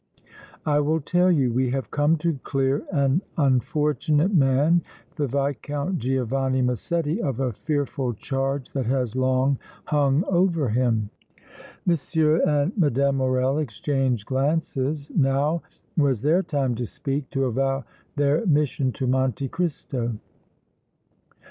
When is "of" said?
7.21-7.39